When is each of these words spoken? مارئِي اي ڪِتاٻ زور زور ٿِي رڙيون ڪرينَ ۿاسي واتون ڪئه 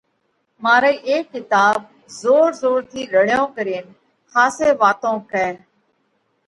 مارئِي 0.63 0.95
اي 1.07 1.17
ڪِتاٻ 1.31 1.75
زور 2.21 2.47
زور 2.61 2.79
ٿِي 2.91 3.01
رڙيون 3.13 3.47
ڪرينَ 3.55 3.85
ۿاسي 4.33 4.67
واتون 4.81 5.15
ڪئه 5.31 5.51